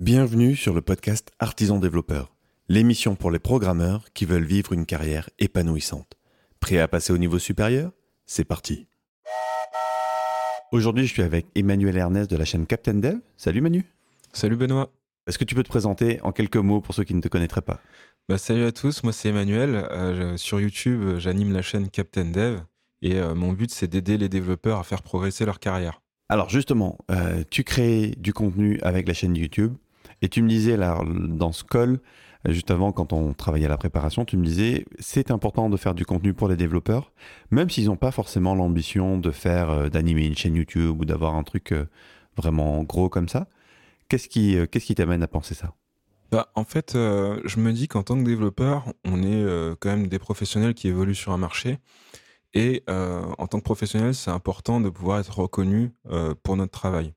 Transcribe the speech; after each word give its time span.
Bienvenue 0.00 0.54
sur 0.54 0.74
le 0.74 0.80
podcast 0.80 1.32
Artisan 1.40 1.80
Développeur, 1.80 2.32
l'émission 2.68 3.16
pour 3.16 3.32
les 3.32 3.40
programmeurs 3.40 4.04
qui 4.14 4.26
veulent 4.26 4.44
vivre 4.44 4.72
une 4.72 4.86
carrière 4.86 5.28
épanouissante. 5.40 6.16
Prêt 6.60 6.78
à 6.78 6.86
passer 6.86 7.12
au 7.12 7.18
niveau 7.18 7.40
supérieur? 7.40 7.90
C'est 8.24 8.44
parti. 8.44 8.86
Aujourd'hui, 10.70 11.04
je 11.04 11.12
suis 11.12 11.22
avec 11.22 11.46
Emmanuel 11.56 11.96
Ernest 11.96 12.30
de 12.30 12.36
la 12.36 12.44
chaîne 12.44 12.64
Captain 12.64 12.94
Dev. 12.94 13.16
Salut 13.36 13.60
Manu. 13.60 13.86
Salut 14.32 14.54
Benoît. 14.54 14.92
Est-ce 15.26 15.36
que 15.36 15.42
tu 15.42 15.56
peux 15.56 15.64
te 15.64 15.68
présenter 15.68 16.20
en 16.22 16.30
quelques 16.30 16.58
mots 16.58 16.80
pour 16.80 16.94
ceux 16.94 17.02
qui 17.02 17.14
ne 17.14 17.20
te 17.20 17.26
connaîtraient 17.26 17.60
pas? 17.60 17.80
Bah, 18.28 18.38
Salut 18.38 18.66
à 18.66 18.70
tous, 18.70 19.02
moi 19.02 19.12
c'est 19.12 19.30
Emmanuel. 19.30 19.84
Euh, 19.90 20.36
sur 20.36 20.60
YouTube, 20.60 21.18
j'anime 21.18 21.52
la 21.52 21.62
chaîne 21.62 21.88
Captain 21.88 22.26
Dev 22.26 22.60
et 23.02 23.16
euh, 23.16 23.34
mon 23.34 23.52
but 23.52 23.72
c'est 23.72 23.88
d'aider 23.88 24.16
les 24.16 24.28
développeurs 24.28 24.78
à 24.78 24.84
faire 24.84 25.02
progresser 25.02 25.44
leur 25.44 25.58
carrière. 25.58 26.02
Alors 26.28 26.50
justement, 26.50 26.98
euh, 27.10 27.42
tu 27.50 27.64
crées 27.64 28.14
du 28.16 28.32
contenu 28.32 28.78
avec 28.82 29.08
la 29.08 29.14
chaîne 29.14 29.34
YouTube. 29.34 29.74
Et 30.22 30.28
tu 30.28 30.42
me 30.42 30.48
disais 30.48 30.76
là, 30.76 31.00
dans 31.04 31.52
ce 31.52 31.64
call, 31.64 32.00
juste 32.44 32.70
avant, 32.70 32.92
quand 32.92 33.12
on 33.12 33.32
travaillait 33.32 33.66
à 33.66 33.70
la 33.70 33.76
préparation, 33.76 34.24
tu 34.24 34.36
me 34.36 34.44
disais, 34.44 34.84
c'est 34.98 35.30
important 35.30 35.68
de 35.68 35.76
faire 35.76 35.94
du 35.94 36.04
contenu 36.04 36.34
pour 36.34 36.48
les 36.48 36.56
développeurs, 36.56 37.12
même 37.50 37.70
s'ils 37.70 37.86
n'ont 37.86 37.96
pas 37.96 38.10
forcément 38.10 38.54
l'ambition 38.54 39.18
de 39.18 39.30
faire, 39.30 39.70
euh, 39.70 39.88
d'animer 39.88 40.26
une 40.26 40.36
chaîne 40.36 40.54
YouTube 40.54 41.00
ou 41.00 41.04
d'avoir 41.04 41.34
un 41.34 41.42
truc 41.42 41.72
euh, 41.72 41.86
vraiment 42.36 42.82
gros 42.82 43.08
comme 43.08 43.28
ça. 43.28 43.48
Qu'est-ce 44.08 44.28
qui, 44.28 44.56
euh, 44.56 44.66
t'amène 44.96 45.22
à 45.22 45.28
penser 45.28 45.54
ça? 45.54 45.74
Bah, 46.30 46.50
en 46.54 46.64
fait, 46.64 46.92
je 46.92 47.58
me 47.58 47.72
dis 47.72 47.88
qu'en 47.88 48.02
tant 48.02 48.18
que 48.18 48.22
développeur, 48.22 48.92
on 49.06 49.22
est 49.22 49.76
quand 49.80 49.88
même 49.88 50.08
des 50.08 50.18
professionnels 50.18 50.74
qui 50.74 50.88
évoluent 50.88 51.14
sur 51.14 51.32
un 51.32 51.38
marché. 51.38 51.78
Et 52.52 52.84
en 52.86 53.46
tant 53.46 53.60
que 53.60 53.64
professionnel, 53.64 54.14
c'est 54.14 54.30
important 54.30 54.82
de 54.82 54.90
pouvoir 54.90 55.20
être 55.20 55.38
reconnu 55.38 55.90
pour 56.42 56.56
notre 56.58 56.72
travail. 56.72 57.14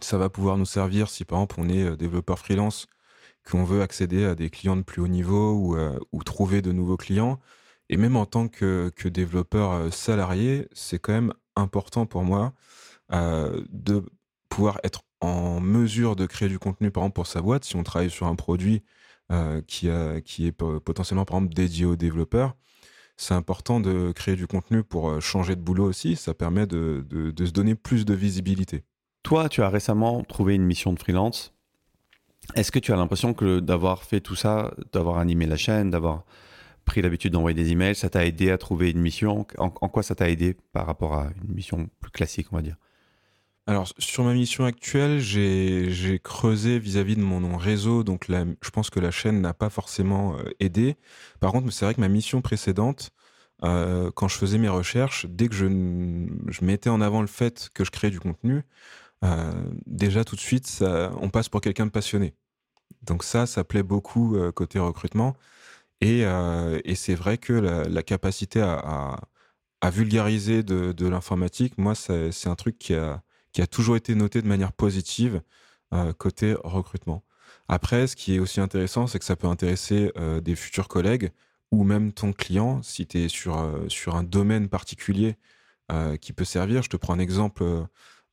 Ça 0.00 0.18
va 0.18 0.28
pouvoir 0.28 0.58
nous 0.58 0.64
servir 0.66 1.08
si 1.08 1.24
par 1.24 1.38
exemple 1.38 1.56
on 1.58 1.68
est 1.68 1.82
euh, 1.82 1.96
développeur 1.96 2.38
freelance, 2.38 2.86
qu'on 3.48 3.64
veut 3.64 3.82
accéder 3.82 4.24
à 4.24 4.34
des 4.34 4.50
clients 4.50 4.76
de 4.76 4.82
plus 4.82 5.02
haut 5.02 5.08
niveau 5.08 5.52
ou, 5.54 5.76
euh, 5.76 5.98
trouver 6.24 6.62
de 6.62 6.72
nouveaux 6.72 6.96
clients. 6.96 7.40
Et 7.90 7.96
même 7.96 8.16
en 8.16 8.26
tant 8.26 8.48
que, 8.48 8.92
développeur 9.04 9.72
euh, 9.72 9.90
salarié, 9.90 10.68
c'est 10.72 10.98
quand 10.98 11.12
même 11.12 11.32
important 11.56 12.06
pour 12.06 12.24
moi 12.24 12.52
de 13.10 14.04
pouvoir 14.48 14.80
être 14.82 15.02
en 15.20 15.60
mesure 15.60 16.16
de 16.16 16.26
créer 16.26 16.48
du 16.48 16.58
contenu, 16.58 16.90
par 16.90 17.02
exemple, 17.04 17.14
pour 17.14 17.26
sa 17.26 17.42
boîte, 17.42 17.64
si 17.64 17.76
on 17.76 17.84
travaille 17.84 18.10
sur 18.10 18.26
un 18.26 18.34
produit 18.34 18.82
qui, 19.68 19.88
qui 20.24 20.46
est 20.46 20.52
potentiellement, 20.52 21.24
par 21.24 21.38
exemple, 21.38 21.54
dédié 21.54 21.84
aux 21.86 21.96
développeurs. 21.96 22.56
C'est 23.16 23.34
important 23.34 23.80
de 23.80 24.12
créer 24.12 24.36
du 24.36 24.46
contenu 24.48 24.82
pour 24.82 25.20
changer 25.20 25.54
de 25.54 25.60
boulot 25.60 25.84
aussi. 25.84 26.16
Ça 26.16 26.34
permet 26.34 26.66
de 26.66 27.04
se 27.38 27.52
donner 27.52 27.76
plus 27.76 28.04
de 28.04 28.14
visibilité. 28.14 28.84
Toi, 29.24 29.48
tu 29.48 29.62
as 29.62 29.70
récemment 29.70 30.22
trouvé 30.22 30.54
une 30.54 30.64
mission 30.64 30.92
de 30.92 30.98
freelance. 30.98 31.54
Est-ce 32.54 32.70
que 32.70 32.78
tu 32.78 32.92
as 32.92 32.96
l'impression 32.96 33.32
que 33.32 33.58
d'avoir 33.58 34.04
fait 34.04 34.20
tout 34.20 34.36
ça, 34.36 34.74
d'avoir 34.92 35.16
animé 35.16 35.46
la 35.46 35.56
chaîne, 35.56 35.90
d'avoir 35.90 36.24
pris 36.84 37.00
l'habitude 37.00 37.32
d'envoyer 37.32 37.54
des 37.54 37.72
emails, 37.72 37.94
ça 37.94 38.10
t'a 38.10 38.26
aidé 38.26 38.50
à 38.50 38.58
trouver 38.58 38.90
une 38.90 39.00
mission? 39.00 39.46
En, 39.56 39.70
quoi 39.70 40.02
ça 40.02 40.14
t'a 40.14 40.28
aidé 40.28 40.54
par 40.74 40.86
rapport 40.86 41.14
à 41.14 41.30
une 41.42 41.54
mission 41.54 41.88
plus 42.00 42.10
classique, 42.10 42.48
on 42.52 42.56
va 42.56 42.62
dire? 42.62 42.76
Alors 43.66 43.88
sur 43.98 44.24
ma 44.24 44.34
mission 44.34 44.66
actuelle, 44.66 45.20
j'ai 45.20 46.20
creusé 46.22 46.78
vis-à-vis 46.78 47.16
de 47.16 47.22
mon 47.22 47.56
réseau, 47.56 48.04
donc 48.04 48.26
je 48.28 48.70
pense 48.70 48.90
que 48.90 49.00
la 49.00 49.10
chaîne 49.10 49.40
n'a 49.40 49.54
pas 49.54 49.70
forcément 49.70 50.36
euh, 50.36 50.42
aidé. 50.60 50.96
Par 51.40 51.50
contre, 51.50 51.72
c'est 51.72 51.86
vrai 51.86 51.94
que 51.94 52.00
ma 52.02 52.08
mission 52.08 52.42
précédente, 52.42 53.10
euh, 53.62 54.10
quand 54.14 54.28
je 54.28 54.36
faisais 54.36 54.58
mes 54.58 54.68
recherches, 54.68 55.24
dès 55.30 55.48
que 55.48 55.54
je, 55.54 55.64
je 55.64 56.62
mettais 56.62 56.90
en 56.90 57.00
avant 57.00 57.22
le 57.22 57.26
fait 57.26 57.70
que 57.72 57.84
je 57.84 57.90
créais 57.90 58.10
du 58.10 58.20
contenu, 58.20 58.64
euh, 59.24 59.52
déjà 59.86 60.24
tout 60.24 60.36
de 60.36 60.40
suite, 60.40 60.84
on 61.20 61.30
passe 61.30 61.48
pour 61.48 61.60
quelqu'un 61.60 61.86
de 61.86 61.90
passionné. 61.90 62.34
Donc 63.02 63.24
ça, 63.24 63.46
ça 63.46 63.64
plaît 63.64 63.82
beaucoup 63.82 64.36
euh, 64.36 64.52
côté 64.52 64.78
recrutement. 64.78 65.36
Euh, 66.02 66.80
et, 66.84 66.94
c'est 66.96 67.14
vrai 67.14 67.38
que 67.38 67.52
la, 67.54 68.02
capacité 68.02 68.60
à, 68.60 69.18
vulgariser 69.90 70.62
de, 70.62 71.06
l'informatique, 71.08 71.78
moi, 71.78 71.94
c'est 71.94 72.46
un 72.46 72.54
truc 72.56 72.78
qui 72.78 72.94
a, 72.94 73.22
toujours 73.70 73.96
été 73.96 74.14
noté 74.14 74.42
de 74.42 74.48
manière 74.48 74.72
positive 74.72 75.40
côté 76.18 76.56
recrutement. 76.62 77.24
Après, 77.68 78.06
ce 78.06 78.16
qui 78.16 78.34
est 78.34 78.38
aussi 78.38 78.60
intéressant, 78.60 79.06
c'est 79.06 79.18
que 79.18 79.24
ça 79.24 79.36
peut 79.36 79.46
intéresser 79.46 80.12
des 80.42 80.56
futurs 80.56 80.88
collègues 80.88 81.30
ou 81.70 81.84
même 81.84 82.12
ton 82.12 82.34
client 82.34 82.82
si 82.82 83.06
tu 83.06 83.24
es 83.24 83.28
sur 83.28 83.56
un 83.56 84.24
domaine 84.24 84.68
particulier 84.68 85.36
qui 86.20 86.34
peut 86.34 86.44
servir. 86.44 86.82
Je 86.82 86.90
te 86.90 86.98
prends 86.98 87.14
un 87.14 87.18
exemple 87.18 87.64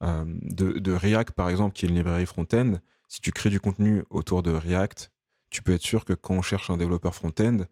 euh, 0.03 0.23
de, 0.25 0.91
React, 0.91 1.33
par 1.33 1.49
exemple, 1.49 1.75
qui 1.75 1.85
est 1.85 1.89
une 1.89 1.95
librairie 1.95 2.25
front-end, 2.25 2.75
si 3.07 3.21
tu 3.21 3.31
crées 3.31 3.49
du 3.49 3.59
contenu 3.59 4.03
autour 4.09 4.41
de 4.41 4.51
React, 4.51 5.11
tu 5.49 5.61
peux 5.61 5.73
être 5.73 5.81
sûr 5.81 6.05
que 6.05 6.13
quand 6.13 6.35
on 6.35 6.41
cherche 6.41 6.69
un 6.69 6.77
développeur 6.77 7.13
front-end, 7.13 7.65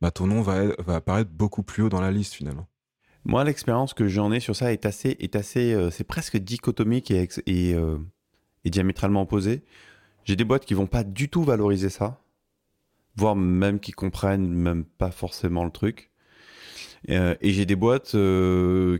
bah, 0.00 0.10
ton 0.10 0.26
nom 0.26 0.40
va, 0.40 0.72
apparaître 0.88 1.30
beaucoup 1.30 1.62
plus 1.62 1.82
haut 1.82 1.88
dans 1.88 2.00
la 2.00 2.10
liste 2.10 2.34
finalement. 2.34 2.68
Moi, 3.24 3.42
l'expérience 3.44 3.94
que 3.94 4.06
j'en 4.06 4.32
ai 4.32 4.40
sur 4.40 4.54
ça 4.54 4.72
est 4.72 4.86
assez, 4.86 5.16
euh, 5.74 5.90
c'est 5.90 6.04
presque 6.04 6.36
dichotomique 6.36 7.10
et, 7.10 7.28
euh, 7.48 7.98
et, 8.64 8.70
diamétralement 8.70 9.22
opposé. 9.22 9.62
J'ai 10.24 10.36
des 10.36 10.44
boîtes 10.44 10.64
qui 10.64 10.74
vont 10.74 10.86
pas 10.86 11.04
du 11.04 11.28
tout 11.28 11.42
valoriser 11.42 11.90
ça, 11.90 12.20
voire 13.16 13.36
même 13.36 13.80
qui 13.80 13.92
comprennent 13.92 14.48
même 14.48 14.84
pas 14.84 15.10
forcément 15.10 15.64
le 15.64 15.70
truc. 15.70 16.10
et 17.08 17.52
j'ai 17.52 17.66
des 17.66 17.76
boîtes 17.76 18.16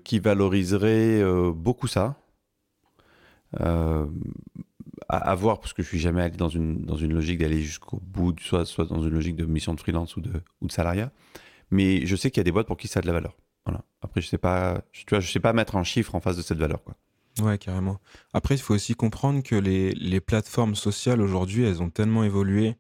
qui 0.05 0.19
valoriseraient 0.19 1.23
beaucoup 1.55 1.87
ça, 1.87 2.19
euh, 3.61 4.07
à, 5.09 5.35
voir, 5.35 5.61
parce 5.61 5.73
que 5.73 5.83
je 5.83 5.89
suis 5.89 5.99
jamais 5.99 6.23
allé 6.23 6.37
dans 6.37 6.49
une, 6.49 6.85
dans 6.85 6.97
une 6.97 7.13
logique 7.13 7.39
d'aller 7.39 7.61
jusqu'au 7.61 8.01
bout, 8.01 8.39
soit, 8.41 8.65
soit 8.65 8.87
dans 8.87 9.03
une 9.03 9.13
logique 9.13 9.37
de 9.37 9.45
mission 9.45 9.75
de 9.75 9.81
freelance 9.81 10.17
ou 10.17 10.21
de, 10.21 10.33
ou 10.61 10.67
de 10.67 10.73
salariat. 10.73 11.13
Mais 11.71 12.07
je 12.07 12.17
sais 12.17 12.31
qu'il 12.31 12.39
y 12.39 12.43
a 12.43 12.45
des 12.45 12.53
boîtes 12.53 12.67
pour 12.67 12.77
qui 12.77 12.89
ça 12.89 13.01
a 13.01 13.03
de 13.03 13.07
la 13.07 13.13
valeur. 13.13 13.37
Voilà. 13.67 13.85
Après, 14.03 14.21
je 14.21 14.29
sais 14.29 14.39
pas, 14.39 14.83
tu 14.93 15.05
vois, 15.09 15.21
je 15.21 15.31
sais 15.31 15.41
pas 15.41 15.53
mettre 15.53 15.77
un 15.77 15.85
chiffre 15.85 16.15
en 16.15 16.21
face 16.21 16.37
de 16.37 16.43
cette 16.43 16.59
valeur, 16.59 16.83
quoi. 16.83 16.95
Ouais, 17.43 17.59
carrément. 17.59 17.99
Après, 18.33 18.55
il 18.55 18.61
faut 18.61 18.75
aussi 18.75 18.95
comprendre 18.95 19.43
que 19.43 19.57
les, 19.57 19.91
les 19.93 20.21
plateformes 20.21 20.77
sociales 20.77 21.21
aujourd'hui, 21.21 21.65
elles 21.65 21.83
ont 21.83 21.91
tellement 21.91 22.23
évolué 22.23 22.77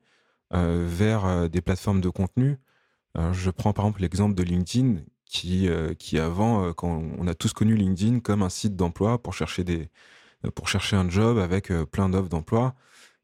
euh, 0.52 0.86
vers 0.88 1.24
euh, 1.24 1.48
des 1.48 1.60
plateformes 1.60 2.00
de 2.00 2.08
contenu. 2.08 2.58
je 3.32 3.50
prends 3.50 3.72
par 3.72 3.86
exemple 3.86 4.02
l'exemple 4.02 4.34
de 4.34 4.42
LinkedIn, 4.42 4.96
qui, 5.26 5.68
qui 5.98 6.18
avant, 6.20 6.72
quand 6.74 7.02
on 7.18 7.26
a 7.26 7.34
tous 7.34 7.52
connu 7.52 7.74
LinkedIn 7.74 8.20
comme 8.20 8.42
un 8.42 8.48
site 8.48 8.76
d'emploi 8.76 9.20
pour 9.20 9.34
chercher 9.34 9.64
des, 9.64 9.90
pour 10.50 10.68
chercher 10.68 10.96
un 10.96 11.08
job 11.08 11.38
avec 11.38 11.70
euh, 11.70 11.86
plein 11.86 12.08
d'offres 12.08 12.28
d'emploi. 12.28 12.74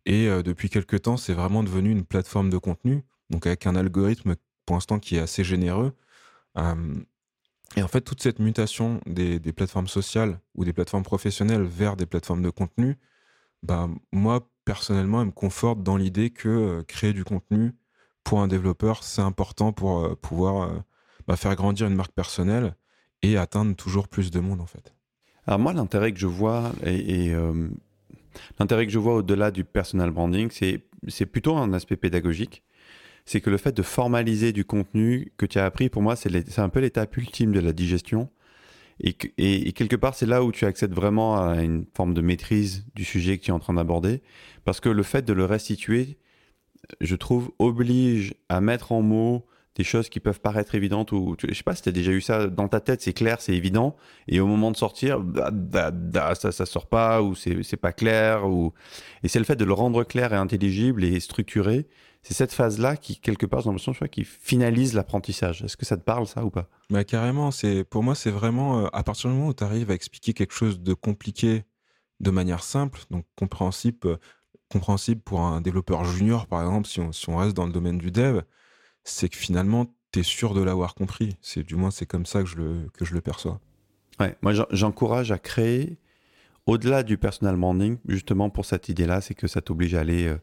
Et 0.06 0.28
euh, 0.28 0.42
depuis 0.42 0.70
quelques 0.70 1.02
temps, 1.02 1.16
c'est 1.16 1.34
vraiment 1.34 1.62
devenu 1.62 1.90
une 1.90 2.04
plateforme 2.04 2.50
de 2.50 2.58
contenu, 2.58 3.02
donc 3.30 3.46
avec 3.46 3.66
un 3.66 3.76
algorithme 3.76 4.36
pour 4.66 4.76
l'instant 4.76 4.98
qui 4.98 5.16
est 5.16 5.20
assez 5.20 5.44
généreux. 5.44 5.92
et 7.76 7.82
en 7.82 7.88
fait, 7.88 8.00
toute 8.02 8.22
cette 8.22 8.38
mutation 8.38 9.00
des, 9.06 9.40
plateformes 9.52 9.88
sociales 9.88 10.40
ou 10.54 10.64
des 10.64 10.72
plateformes 10.72 11.02
professionnelles 11.02 11.62
vers 11.62 11.96
des 11.96 12.06
plateformes 12.06 12.42
de 12.42 12.50
contenu, 12.50 12.96
bah, 13.62 13.88
moi, 14.12 14.48
personnellement, 14.64 15.20
elle 15.20 15.28
me 15.28 15.32
conforte 15.32 15.82
dans 15.82 15.96
l'idée 15.96 16.30
que 16.30 16.82
créer 16.82 17.12
du 17.12 17.24
contenu 17.24 17.72
pour 18.24 18.40
un 18.40 18.48
développeur, 18.48 19.02
c'est 19.02 19.22
important 19.22 19.72
pour 19.72 20.16
pouvoir 20.18 20.70
bah, 21.26 21.36
faire 21.36 21.54
grandir 21.56 21.86
une 21.86 21.96
marque 21.96 22.12
personnelle 22.12 22.76
et 23.22 23.36
atteindre 23.36 23.74
toujours 23.74 24.08
plus 24.08 24.30
de 24.30 24.40
monde, 24.40 24.60
en 24.60 24.66
fait. 24.66 24.94
Alors 25.46 25.58
moi, 25.58 25.72
l'intérêt 25.72 26.12
que 26.12 26.18
je 26.18 26.26
vois, 26.26 26.72
et, 26.84 27.30
euh, 27.34 27.68
l'intérêt 28.58 28.86
que 28.86 28.92
je 28.92 28.98
vois 28.98 29.16
au-delà 29.16 29.50
du 29.50 29.64
personal 29.64 30.10
branding, 30.10 30.50
c'est 30.50 31.26
plutôt 31.26 31.56
un 31.56 31.72
aspect 31.72 31.96
pédagogique. 31.96 32.62
C'est 33.24 33.40
que 33.40 33.50
le 33.50 33.58
fait 33.58 33.72
de 33.72 33.82
formaliser 33.82 34.52
du 34.52 34.64
contenu 34.64 35.32
que 35.36 35.46
tu 35.46 35.58
as 35.58 35.64
appris, 35.64 35.88
pour 35.88 36.02
moi, 36.02 36.16
c'est 36.16 36.58
un 36.58 36.68
peu 36.68 36.80
l'étape 36.80 37.16
ultime 37.16 37.52
de 37.52 37.60
la 37.60 37.72
digestion. 37.72 38.30
Et, 39.02 39.16
et, 39.38 39.72
quelque 39.72 39.96
part, 39.96 40.14
c'est 40.14 40.26
là 40.26 40.44
où 40.44 40.52
tu 40.52 40.66
accèdes 40.66 40.92
vraiment 40.92 41.42
à 41.42 41.62
une 41.62 41.86
forme 41.94 42.12
de 42.12 42.20
maîtrise 42.20 42.84
du 42.94 43.04
sujet 43.04 43.38
que 43.38 43.44
tu 43.44 43.50
es 43.50 43.54
en 43.54 43.58
train 43.58 43.74
d'aborder. 43.74 44.20
Parce 44.64 44.80
que 44.80 44.90
le 44.90 45.02
fait 45.02 45.22
de 45.22 45.32
le 45.32 45.46
restituer, 45.46 46.18
je 47.00 47.16
trouve, 47.16 47.50
oblige 47.58 48.34
à 48.48 48.60
mettre 48.60 48.92
en 48.92 49.00
mots 49.00 49.46
des 49.80 49.84
choses 49.84 50.10
qui 50.10 50.20
peuvent 50.20 50.40
paraître 50.40 50.74
évidentes 50.74 51.10
ou 51.12 51.36
je 51.42 51.54
sais 51.54 51.62
pas 51.62 51.74
si 51.74 51.82
tu 51.82 51.88
as 51.88 51.92
déjà 51.92 52.12
eu 52.12 52.20
ça 52.20 52.48
dans 52.48 52.68
ta 52.68 52.80
tête, 52.80 53.00
c'est 53.00 53.14
clair, 53.14 53.40
c'est 53.40 53.54
évident. 53.54 53.96
Et 54.28 54.38
au 54.38 54.46
moment 54.46 54.70
de 54.70 54.76
sortir, 54.76 55.20
bah, 55.20 55.50
bah, 55.50 55.90
bah, 55.90 56.34
ça 56.34 56.52
ça 56.52 56.66
sort 56.66 56.86
pas 56.86 57.22
ou 57.22 57.34
c'est 57.34 57.80
pas 57.80 57.92
clair 57.92 58.46
ou 58.46 58.74
et 59.22 59.28
c'est 59.28 59.38
le 59.38 59.46
fait 59.46 59.56
de 59.56 59.64
le 59.64 59.72
rendre 59.72 60.04
clair 60.04 60.34
et 60.34 60.36
intelligible 60.36 61.02
et 61.02 61.18
structuré, 61.18 61.88
c'est 62.22 62.34
cette 62.34 62.52
phase-là 62.52 62.96
qui 62.96 63.18
quelque 63.18 63.46
part 63.46 63.60
j'ai 63.62 63.70
l'impression 63.70 63.94
qui 64.08 64.24
finalise 64.24 64.92
l'apprentissage. 64.92 65.62
Est-ce 65.62 65.78
que 65.78 65.86
ça 65.86 65.96
te 65.96 66.04
parle 66.04 66.26
ça 66.26 66.44
ou 66.44 66.50
pas? 66.50 66.68
Bah 66.90 67.04
carrément, 67.04 67.50
c'est 67.50 67.84
pour 67.84 68.02
moi 68.02 68.14
c'est 68.14 68.30
vraiment 68.40 68.80
euh, 68.80 68.86
à 68.92 69.02
partir 69.02 69.30
du 69.30 69.36
moment 69.36 69.48
où 69.48 69.54
tu 69.54 69.64
arrives 69.64 69.90
à 69.90 69.94
expliquer 69.94 70.34
quelque 70.34 70.54
chose 70.54 70.80
de 70.80 70.92
compliqué 70.92 71.64
de 72.20 72.30
manière 72.30 72.62
simple, 72.62 73.00
donc 73.10 73.24
compréhensible 73.34 73.98
euh, 74.04 74.16
compréhensible 74.68 75.22
pour 75.22 75.40
un 75.40 75.62
développeur 75.62 76.04
junior 76.04 76.46
par 76.46 76.60
exemple 76.60 76.86
si 76.86 77.00
on, 77.00 77.12
si 77.12 77.28
on 77.30 77.36
reste 77.38 77.56
dans 77.56 77.66
le 77.66 77.72
domaine 77.72 77.98
du 77.98 78.10
dev 78.10 78.42
c'est 79.04 79.28
que 79.28 79.36
finalement, 79.36 79.86
tu 80.12 80.20
es 80.20 80.22
sûr 80.22 80.54
de 80.54 80.62
l'avoir 80.62 80.94
compris. 80.94 81.36
C'est 81.40 81.62
Du 81.62 81.76
moins, 81.76 81.90
c'est 81.90 82.06
comme 82.06 82.26
ça 82.26 82.42
que 82.42 82.48
je 82.48 82.56
le, 82.56 82.88
que 82.94 83.04
je 83.04 83.14
le 83.14 83.20
perçois. 83.20 83.60
Ouais, 84.18 84.36
moi, 84.42 84.52
j'encourage 84.70 85.32
à 85.32 85.38
créer 85.38 85.98
au-delà 86.66 87.02
du 87.02 87.18
personal 87.18 87.56
branding, 87.56 87.98
justement 88.06 88.50
pour 88.50 88.64
cette 88.64 88.88
idée-là, 88.88 89.20
c'est 89.20 89.34
que 89.34 89.48
ça 89.48 89.60
t'oblige 89.60 89.94
à 89.94 90.00
aller 90.00 90.26
euh, 90.26 90.38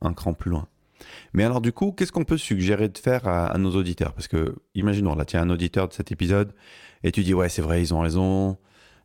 un 0.00 0.12
cran 0.12 0.32
plus 0.32 0.50
loin. 0.50 0.68
Mais 1.34 1.44
alors 1.44 1.60
du 1.60 1.72
coup, 1.72 1.92
qu'est-ce 1.92 2.12
qu'on 2.12 2.24
peut 2.24 2.38
suggérer 2.38 2.88
de 2.88 2.96
faire 2.96 3.28
à, 3.28 3.56
nos 3.58 3.74
auditeurs? 3.74 4.14
Parce 4.14 4.28
que, 4.28 4.54
imaginons, 4.74 5.14
là, 5.14 5.24
tu 5.24 5.36
un 5.36 5.50
auditeur 5.50 5.88
de 5.88 5.92
cet 5.92 6.12
épisode 6.12 6.52
et 7.02 7.12
tu 7.12 7.22
dis, 7.22 7.34
ouais, 7.34 7.48
c'est 7.48 7.62
vrai, 7.62 7.82
ils 7.82 7.92
ont 7.92 8.00
raison, 8.00 8.56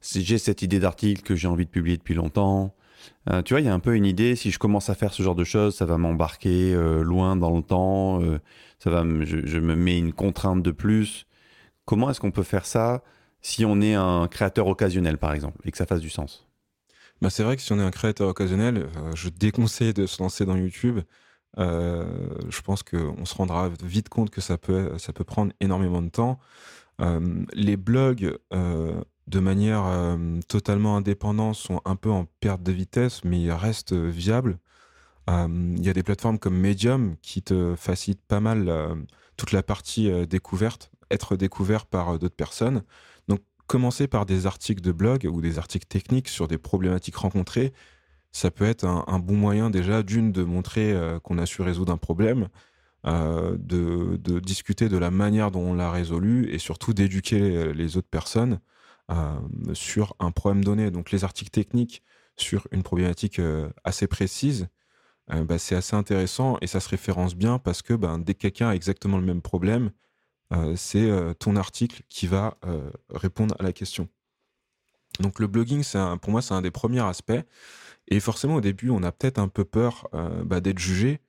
j'ai 0.02 0.38
cette 0.38 0.62
idée 0.62 0.80
d'article 0.80 1.22
que 1.24 1.36
j'ai 1.36 1.48
envie 1.48 1.66
de 1.66 1.70
publier 1.70 1.98
depuis 1.98 2.14
longtemps. 2.14 2.74
Euh, 3.30 3.42
tu 3.42 3.54
vois, 3.54 3.62
il 3.62 3.66
y 3.66 3.70
a 3.70 3.74
un 3.74 3.80
peu 3.80 3.96
une 3.96 4.06
idée, 4.06 4.36
si 4.36 4.52
je 4.52 4.60
commence 4.60 4.90
à 4.90 4.96
faire 4.96 5.14
ce 5.14 5.24
genre 5.24 5.36
de 5.36 5.44
choses, 5.44 5.76
ça 5.76 5.86
va 5.86 5.98
m'embarquer 5.98 6.74
euh, 6.74 7.04
loin 7.04 7.36
dans 7.36 7.56
le 7.56 7.62
temps, 7.62 8.22
ça 8.80 8.90
va 8.90 9.04
je, 9.24 9.60
me 9.60 9.76
mets 9.76 9.98
une 9.98 10.14
contrainte 10.14 10.64
de 10.64 10.72
plus. 10.72 11.26
Comment 11.86 12.10
est-ce 12.10 12.20
qu'on 12.20 12.32
peut 12.32 12.44
faire 12.44 12.66
ça 12.66 13.04
si 13.42 13.66
on 13.66 13.82
est 13.82 13.96
un 13.96 14.28
créateur 14.28 14.68
occasionnel, 14.68 15.18
par 15.18 15.34
exemple, 15.34 15.60
et 15.66 15.72
que 15.72 15.78
ça 15.78 15.86
fasse 15.86 16.02
du 16.02 16.10
sens? 16.10 16.48
Bah, 17.22 17.30
C'est 17.30 17.44
vrai 17.44 17.56
que 17.56 17.62
si 17.62 17.72
on 17.74 17.80
est 17.80 17.84
un 17.84 17.92
créateur 17.92 18.30
occasionnel, 18.30 18.88
je 19.16 19.30
déconseille 19.30 19.94
de 19.94 20.06
se 20.06 20.22
lancer 20.22 20.46
dans 20.46 20.56
YouTube. 20.56 21.02
Euh, 21.60 22.06
je 22.50 22.62
pense 22.62 22.84
qu'on 22.84 23.26
se 23.26 23.36
rendra 23.36 23.70
vite 23.84 24.10
compte 24.10 24.30
que 24.30 24.42
ça 24.42 24.58
peut, 24.58 24.98
ça 24.98 25.14
peut 25.14 25.24
prendre 25.24 25.54
énormément 25.60 26.02
de 26.02 26.10
temps. 26.10 26.40
Euh, 27.02 27.46
les 27.54 27.78
blogs, 27.78 28.38
euh, 28.54 29.02
de 29.28 29.40
manière 29.40 29.84
totalement 30.48 30.98
indépendante, 30.98 31.56
sont 31.56 31.82
un 31.86 31.96
peu 31.96 32.10
en 32.10 32.26
perte 32.40 32.64
de 32.64 32.72
vitesse, 32.72 33.24
mais 33.24 33.42
ils 33.42 33.52
restent 33.52 33.94
viables. 33.94 34.58
Il 35.28 35.84
y 35.84 35.90
a 35.90 35.94
des 35.94 36.04
plateformes 36.04 36.40
comme 36.40 36.58
Medium 36.58 37.16
qui 37.22 37.42
te 37.42 37.76
facilitent 37.78 38.26
pas 38.28 38.40
mal 38.40 39.06
toute 39.38 39.52
la 39.52 39.64
partie 39.64 40.12
découverte, 40.28 40.92
être 41.12 41.36
découvert 41.38 41.86
par 41.86 42.20
d'autres 42.20 42.36
personnes. 42.36 42.84
Donc, 43.28 43.42
commencer 43.68 44.08
par 44.08 44.26
des 44.26 44.48
articles 44.48 44.82
de 44.82 44.92
blog 44.92 45.26
ou 45.32 45.40
des 45.40 45.58
articles 45.58 45.88
techniques 45.88 46.28
sur 46.28 46.48
des 46.48 46.58
problématiques 46.58 47.16
rencontrées, 47.16 47.72
ça 48.32 48.52
peut 48.52 48.66
être 48.66 48.86
un, 48.86 49.20
bon 49.20 49.36
moyen 49.36 49.70
déjà 49.70 50.04
d'une 50.04 50.32
de 50.32 50.44
montrer 50.44 50.94
euh, 50.94 51.20
qu'on 51.20 51.38
a 51.38 51.46
su 51.46 51.62
résoudre 51.62 51.92
un 51.92 51.98
problème, 51.98 52.48
euh, 53.06 53.58
de, 53.60 54.40
discuter 54.40 54.90
de 54.90 54.98
la 54.98 55.12
manière 55.12 55.52
dont 55.52 55.62
on 55.62 55.74
l'a 55.74 55.92
résolu 55.92 56.50
et 56.50 56.60
surtout 56.60 56.94
d'éduquer 56.94 57.74
les 57.74 57.98
autres 57.98 58.10
personnes 58.10 58.54
euh, 58.54 58.58
sur 59.74 60.16
un 60.20 60.32
problème 60.32 60.64
donné. 60.64 60.92
Donc 60.92 61.12
les 61.12 61.24
articles 61.24 61.52
techniques 61.52 62.04
sur 62.38 62.68
une 62.72 62.84
problématique 62.84 63.42
assez 63.84 64.08
précise, 64.08 64.68
bah, 65.28 65.58
c'est 65.58 65.76
assez 65.76 65.96
intéressant 65.96 66.58
et 66.62 66.68
ça 66.68 66.80
se 66.80 66.90
référence 66.90 67.36
bien 67.36 67.60
parce 67.60 67.82
que 67.82 67.94
ben, 67.94 68.20
dès 68.20 68.34
que 68.34 68.40
quelqu'un 68.40 68.70
a 68.70 68.76
exactement 68.76 69.18
le 69.18 69.26
même 69.26 69.42
problème, 69.42 69.92
c'est 70.76 71.10
ton 71.40 71.56
article 71.56 72.04
qui 72.10 72.28
va 72.28 72.58
répondre 73.10 73.56
à 73.60 73.64
la 73.64 73.74
question. 73.74 74.08
Donc 75.20 75.40
le 75.40 75.48
blogging, 75.48 75.84
pour 76.22 76.32
moi, 76.32 76.42
c'est 76.42 76.54
un 76.54 76.62
des 76.62 76.72
premiers 76.72 77.02
aspects. 77.02 77.42
Et 78.08 78.20
forcément, 78.20 78.56
au 78.56 78.62
début, 78.62 78.90
on 78.90 79.04
a 79.04 79.12
peut-être 79.12 79.40
un 79.40 79.48
peu 79.48 79.64
peur 79.64 80.08
euh, 80.14 80.44
bah, 80.44 80.60
d'être 80.60 80.80
jugé. 80.80 81.22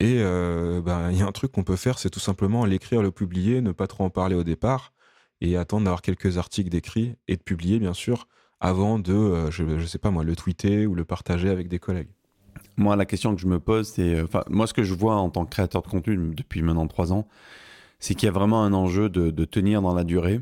Et 0.00 0.20
euh, 0.20 0.80
bah, 0.80 1.08
il 1.10 1.18
y 1.18 1.22
a 1.22 1.26
un 1.26 1.32
truc 1.32 1.52
qu'on 1.52 1.64
peut 1.64 1.76
faire, 1.76 1.98
c'est 1.98 2.10
tout 2.10 2.20
simplement 2.20 2.64
l'écrire, 2.64 3.02
le 3.02 3.10
publier, 3.10 3.60
ne 3.60 3.72
pas 3.72 3.86
trop 3.86 4.04
en 4.04 4.10
parler 4.10 4.36
au 4.36 4.44
départ, 4.44 4.92
et 5.40 5.56
attendre 5.56 5.84
d'avoir 5.84 6.02
quelques 6.02 6.38
articles 6.38 6.70
d'écrit 6.70 7.14
et 7.28 7.36
de 7.36 7.42
publier, 7.42 7.78
bien 7.78 7.94
sûr, 7.94 8.26
avant 8.60 8.98
de, 8.98 9.12
euh, 9.12 9.50
je, 9.50 9.62
ne 9.62 9.86
sais 9.86 9.98
pas 9.98 10.10
moi, 10.10 10.24
le 10.24 10.34
tweeter 10.34 10.86
ou 10.86 10.94
le 10.94 11.04
partager 11.04 11.48
avec 11.48 11.68
des 11.68 11.78
collègues. 11.78 12.08
Moi, 12.76 12.96
la 12.96 13.06
question 13.06 13.34
que 13.34 13.40
je 13.40 13.46
me 13.46 13.60
pose, 13.60 13.88
c'est, 13.88 14.20
enfin, 14.20 14.44
moi, 14.48 14.66
ce 14.66 14.74
que 14.74 14.82
je 14.82 14.94
vois 14.94 15.16
en 15.16 15.30
tant 15.30 15.44
que 15.44 15.50
créateur 15.50 15.82
de 15.82 15.88
contenu 15.88 16.34
depuis 16.34 16.62
maintenant 16.62 16.86
trois 16.86 17.12
ans, 17.12 17.28
c'est 18.00 18.14
qu'il 18.14 18.26
y 18.26 18.30
a 18.30 18.32
vraiment 18.32 18.62
un 18.64 18.72
enjeu 18.72 19.08
de 19.08 19.44
tenir 19.44 19.82
dans 19.82 19.94
la 19.94 20.04
durée 20.04 20.40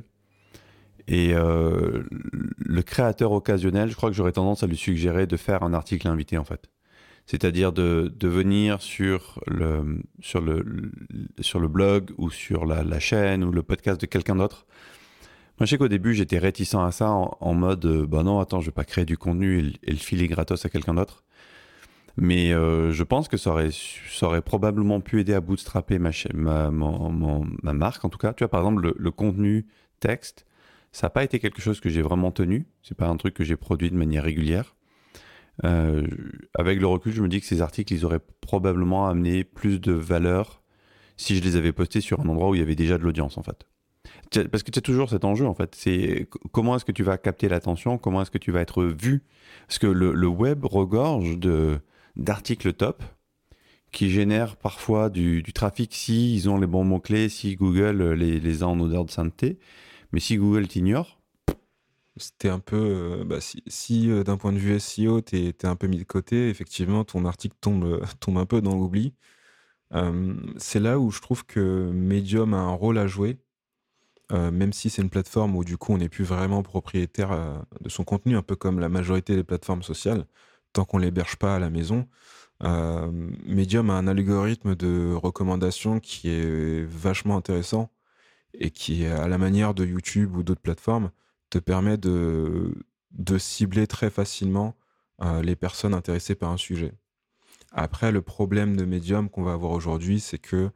et 1.08 1.34
euh, 1.34 2.02
le 2.10 2.82
créateur 2.82 3.32
occasionnel, 3.32 3.88
je 3.88 3.96
crois 3.96 4.10
que 4.10 4.16
j'aurais 4.16 4.32
tendance 4.32 4.62
à 4.62 4.66
lui 4.66 4.76
suggérer 4.76 5.26
de 5.26 5.36
faire 5.36 5.62
un 5.62 5.72
article 5.72 6.08
invité 6.08 6.36
en 6.36 6.44
fait. 6.44 6.68
C'est-à-dire 7.26 7.72
de, 7.72 8.12
de, 8.14 8.28
venir 8.28 8.80
sur 8.80 9.40
le, 9.48 10.00
sur, 10.20 10.40
le, 10.40 10.64
sur 11.40 11.58
le 11.58 11.66
blog 11.66 12.12
ou 12.18 12.30
sur 12.30 12.64
la, 12.64 13.00
chaîne 13.00 13.42
ou 13.42 13.50
le 13.50 13.64
podcast 13.64 14.00
de 14.00 14.06
quelqu'un 14.06 14.36
d'autre. 14.36 14.64
Moi, 15.58 15.66
je 15.66 15.70
sais 15.70 15.78
qu'au 15.78 15.88
début, 15.88 16.14
j'étais 16.14 16.38
réticent 16.38 16.74
à 16.74 16.92
ça 16.92 17.10
en, 17.10 17.54
mode 17.54 17.84
euh, 17.84 18.06
bah 18.06 18.22
non, 18.22 18.38
attends, 18.38 18.60
je 18.60 18.66
vais 18.66 18.72
pas 18.72 18.84
créer 18.84 19.04
du 19.04 19.18
contenu 19.18 19.74
et, 19.82 19.90
le 19.90 19.96
filer 19.96 20.28
gratos 20.28 20.64
à 20.64 20.68
quelqu'un 20.68 20.94
d'autre. 20.94 21.24
Mais 22.16 22.52
euh, 22.52 22.92
je 22.92 23.02
pense 23.02 23.26
que 23.26 23.36
ça 23.36 23.50
aurait, 23.50 23.70
ça 23.72 24.26
aurait 24.26 24.42
probablement 24.42 25.00
pu 25.00 25.20
aider 25.20 25.34
à 25.34 25.40
bootstrapper 25.40 25.98
ma, 25.98 26.10
ma, 26.32 26.70
ma, 26.70 27.40
ma 27.62 27.72
marque, 27.72 28.04
en 28.04 28.08
tout 28.08 28.18
cas. 28.18 28.34
Tu 28.34 28.44
vois, 28.44 28.50
par 28.50 28.60
exemple, 28.60 28.82
le, 28.82 28.94
le 28.96 29.10
contenu 29.10 29.66
texte, 29.98 30.46
ça 30.92 31.06
n'a 31.06 31.10
pas 31.10 31.24
été 31.24 31.40
quelque 31.40 31.60
chose 31.60 31.80
que 31.80 31.88
j'ai 31.88 32.02
vraiment 32.02 32.30
tenu. 32.30 32.66
C'est 32.82 32.96
pas 32.96 33.08
un 33.08 33.16
truc 33.16 33.34
que 33.34 33.42
j'ai 33.44 33.56
produit 33.56 33.90
de 33.90 33.96
manière 33.96 34.22
régulière. 34.22 34.75
Euh, 35.64 36.06
avec 36.54 36.80
le 36.80 36.86
recul, 36.86 37.12
je 37.12 37.22
me 37.22 37.28
dis 37.28 37.40
que 37.40 37.46
ces 37.46 37.62
articles, 37.62 37.92
ils 37.92 38.04
auraient 38.04 38.20
probablement 38.40 39.08
amené 39.08 39.44
plus 39.44 39.80
de 39.80 39.92
valeur 39.92 40.62
si 41.16 41.36
je 41.36 41.42
les 41.42 41.56
avais 41.56 41.72
postés 41.72 42.00
sur 42.00 42.20
un 42.20 42.28
endroit 42.28 42.50
où 42.50 42.54
il 42.54 42.58
y 42.58 42.62
avait 42.62 42.74
déjà 42.74 42.98
de 42.98 43.02
l'audience, 43.02 43.38
en 43.38 43.42
fait. 43.42 43.66
Parce 44.50 44.62
que 44.62 44.70
c'est 44.74 44.82
toujours 44.82 45.08
cet 45.08 45.24
enjeu, 45.24 45.46
en 45.46 45.54
fait. 45.54 45.74
C'est 45.74 46.28
comment 46.52 46.76
est-ce 46.76 46.84
que 46.84 46.92
tu 46.92 47.02
vas 47.02 47.16
capter 47.16 47.48
l'attention, 47.48 47.96
comment 47.96 48.22
est-ce 48.22 48.30
que 48.30 48.38
tu 48.38 48.50
vas 48.50 48.60
être 48.60 48.84
vu? 48.84 49.22
Parce 49.66 49.78
que 49.78 49.86
le, 49.86 50.28
web 50.28 50.64
regorge 50.64 51.38
de 51.38 51.78
d'articles 52.16 52.72
top 52.72 53.02
qui 53.92 54.10
génèrent 54.10 54.56
parfois 54.56 55.10
du, 55.10 55.42
trafic 55.54 55.94
si 55.94 56.34
ils 56.34 56.48
ont 56.48 56.58
les 56.58 56.66
bons 56.66 56.84
mots-clés, 56.84 57.28
si 57.28 57.56
Google 57.56 58.12
les, 58.12 58.40
les 58.40 58.62
a 58.62 58.68
en 58.68 58.78
odeur 58.80 59.04
de 59.04 59.10
sainteté. 59.10 59.58
Mais 60.12 60.20
si 60.20 60.36
Google 60.36 60.66
t'ignore, 60.66 61.15
c'était 62.16 62.48
un 62.48 62.60
peu, 62.60 62.76
euh, 62.76 63.24
bah, 63.24 63.38
si, 63.40 64.10
euh, 64.10 64.24
d'un 64.24 64.36
point 64.36 64.52
de 64.52 64.58
vue 64.58 64.78
SEO, 64.80 65.20
tu 65.20 65.36
es, 65.36 65.66
un 65.66 65.76
peu 65.76 65.86
mis 65.86 65.98
de 65.98 66.04
côté, 66.04 66.48
effectivement, 66.48 67.04
ton 67.04 67.24
article 67.24 67.56
tombe, 67.60 67.84
euh, 67.84 68.00
tombe 68.20 68.38
un 68.38 68.46
peu 68.46 68.60
dans 68.60 68.74
l'oubli. 68.74 69.14
c'est 70.58 70.80
là 70.80 70.98
où 70.98 71.10
je 71.10 71.20
trouve 71.20 71.44
que 71.46 71.90
Medium 71.92 72.54
a 72.54 72.58
un 72.58 72.72
rôle 72.72 72.98
à 72.98 73.06
jouer, 73.06 73.38
même 74.32 74.72
si 74.72 74.90
c'est 74.90 75.02
une 75.02 75.10
plateforme 75.10 75.56
où 75.56 75.64
du 75.64 75.76
coup 75.78 75.92
on 75.92 75.98
n'est 75.98 76.08
plus 76.08 76.24
vraiment 76.24 76.62
propriétaire 76.62 77.64
de 77.80 77.88
son 77.88 78.04
contenu, 78.04 78.36
un 78.36 78.42
peu 78.42 78.56
comme 78.56 78.80
la 78.80 78.88
majorité 78.88 79.36
des 79.36 79.44
plateformes 79.44 79.82
sociales, 79.82 80.26
tant 80.72 80.84
qu'on 80.84 80.98
ne 80.98 81.04
l'héberge 81.04 81.36
pas 81.36 81.56
à 81.56 81.58
la 81.60 81.70
maison. 81.70 82.08
Medium 82.62 83.90
a 83.90 83.94
un 83.94 84.08
algorithme 84.08 84.74
de 84.74 85.14
recommandation 85.14 86.00
qui 86.00 86.30
est 86.30 86.84
vachement 86.84 87.36
intéressant 87.36 87.90
et 88.54 88.70
qui, 88.70 89.06
à 89.06 89.28
la 89.28 89.38
manière 89.38 89.74
de 89.74 89.84
YouTube 89.86 90.36
ou 90.36 90.42
d'autres 90.42 90.62
plateformes, 90.62 91.10
te 91.56 91.64
permet 91.64 91.96
de, 91.96 92.74
cibler 93.38 93.86
très 93.86 94.10
facilement 94.10 94.76
euh, 95.22 95.42
les 95.42 95.56
personnes 95.56 95.94
intéressées 95.94 96.34
par 96.34 96.50
un 96.50 96.56
sujet. 96.56 96.92
Après, 97.72 98.12
le 98.12 98.22
problème 98.22 98.76
de 98.76 98.84
Medium 98.84 99.30
qu'on 99.30 99.42
va 99.42 99.52
avoir 99.52 99.72
aujourd'hui, 99.72 100.20
c'est 100.20 100.38
que 100.38 100.70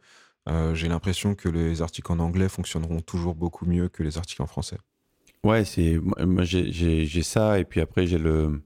euh, 0.49 0.75
j'ai 0.75 0.89
l'impression 0.89 1.35
que 1.35 1.49
les 1.49 1.83
articles 1.83 2.11
en 2.11 2.19
anglais 2.19 2.49
fonctionneront 2.49 3.01
toujours 3.01 3.35
beaucoup 3.35 3.67
mieux 3.67 3.89
que 3.89 4.03
les 4.03 4.17
articles 4.17 4.43
en 4.43 4.47
français. 4.47 4.79
Ouais, 5.45 5.65
c'est 5.65 5.99
j'ai 6.43 7.23
ça 7.23 7.59
et 7.59 7.65
puis 7.65 7.81
après 7.81 8.07
j'ai 8.07 8.19
le 8.19 8.63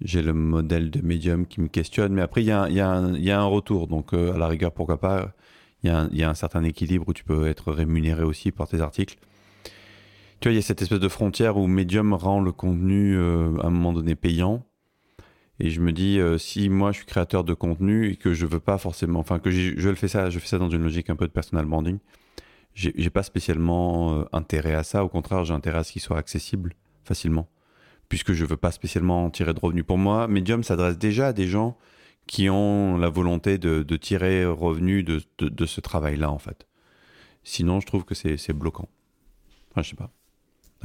j'ai 0.00 0.20
le 0.22 0.34
modèle 0.34 0.90
de 0.90 1.00
Medium 1.00 1.46
qui 1.46 1.60
me 1.60 1.68
questionne, 1.68 2.12
mais 2.12 2.20
après 2.22 2.42
il 2.42 2.46
y 2.46 2.52
a, 2.52 2.68
y, 2.68 2.74
y 2.74 3.30
a, 3.30 3.40
un 3.40 3.44
retour, 3.44 3.86
donc 3.86 4.12
euh, 4.12 4.34
à 4.34 4.38
la 4.38 4.48
rigueur 4.48 4.72
pourquoi 4.72 4.98
pas 4.98 5.34
il 5.82 6.18
y, 6.18 6.22
a 6.22 6.30
un, 6.30 6.34
certain 6.34 6.64
équilibre 6.64 7.08
où 7.08 7.12
tu 7.12 7.24
peux 7.24 7.46
être 7.46 7.70
rémunéré 7.70 8.22
aussi 8.22 8.52
par 8.52 8.66
tes 8.66 8.80
articles. 8.80 9.18
Tu 10.40 10.48
vois, 10.48 10.52
il 10.52 10.56
y 10.56 10.58
a 10.58 10.62
cette 10.62 10.82
espèce 10.82 11.00
de 11.00 11.08
frontière 11.08 11.56
où 11.56 11.66
Medium 11.66 12.12
rend 12.12 12.40
le 12.40 12.52
contenu 12.52 13.16
euh, 13.16 13.56
à 13.62 13.66
un 13.66 13.70
moment 13.70 13.92
donné 13.92 14.14
payant. 14.14 14.66
Et 15.60 15.70
je 15.70 15.80
me 15.80 15.92
dis, 15.92 16.18
euh, 16.18 16.36
si 16.36 16.68
moi 16.68 16.90
je 16.92 16.98
suis 16.98 17.06
créateur 17.06 17.44
de 17.44 17.54
contenu 17.54 18.10
et 18.10 18.16
que 18.16 18.34
je 18.34 18.44
veux 18.44 18.60
pas 18.60 18.76
forcément, 18.76 19.20
enfin 19.20 19.38
que 19.38 19.50
je 19.50 19.88
le 19.88 19.94
fais 19.94 20.08
ça, 20.08 20.28
je 20.30 20.38
fais 20.38 20.48
ça 20.48 20.58
dans 20.58 20.68
une 20.68 20.82
logique 20.82 21.10
un 21.10 21.16
peu 21.16 21.26
de 21.26 21.32
personal 21.32 21.64
branding, 21.64 21.98
j'ai 22.74 23.10
pas 23.10 23.22
spécialement 23.22 24.18
euh, 24.18 24.24
intérêt 24.32 24.74
à 24.74 24.82
ça. 24.82 25.04
Au 25.04 25.08
contraire, 25.08 25.44
j'ai 25.44 25.54
intérêt 25.54 25.78
à 25.78 25.84
ce 25.84 25.92
qu'il 25.92 26.02
soit 26.02 26.18
accessible 26.18 26.74
facilement, 27.04 27.48
puisque 28.08 28.32
je 28.32 28.44
veux 28.44 28.56
pas 28.56 28.72
spécialement 28.72 29.30
tirer 29.30 29.54
de 29.54 29.60
revenus. 29.60 29.84
Pour 29.86 29.98
moi, 29.98 30.26
Medium 30.26 30.64
s'adresse 30.64 30.98
déjà 30.98 31.28
à 31.28 31.32
des 31.32 31.46
gens 31.46 31.78
qui 32.26 32.50
ont 32.50 32.96
la 32.96 33.08
volonté 33.08 33.58
de, 33.58 33.96
tirer 33.96 34.44
revenu 34.44 35.04
de, 35.04 35.22
de, 35.38 35.66
ce 35.66 35.80
travail-là, 35.80 36.30
en 36.30 36.38
fait. 36.38 36.66
Sinon, 37.44 37.80
je 37.80 37.86
trouve 37.86 38.04
que 38.04 38.14
c'est 38.14 38.52
bloquant. 38.52 38.88
Enfin, 39.70 39.82
je 39.82 39.90
sais 39.90 39.96
pas. 39.96 40.10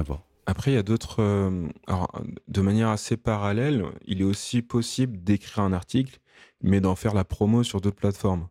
Voir. 0.03 0.21
Après, 0.45 0.71
il 0.71 0.75
y 0.75 0.77
a 0.77 0.83
d'autres. 0.83 1.21
Euh, 1.21 1.67
de 2.47 2.61
manière 2.61 2.89
assez 2.89 3.17
parallèle, 3.17 3.85
il 4.05 4.21
est 4.21 4.25
aussi 4.25 4.61
possible 4.61 5.23
d'écrire 5.23 5.63
un 5.63 5.73
article, 5.73 6.19
mais 6.61 6.81
d'en 6.81 6.95
faire 6.95 7.13
la 7.13 7.23
promo 7.23 7.63
sur 7.63 7.81
d'autres 7.81 7.97
plateformes. 7.97 8.47